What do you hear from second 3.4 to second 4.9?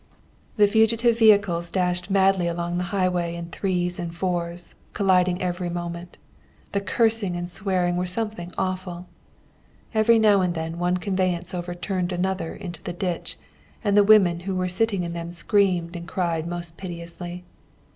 threes and fours,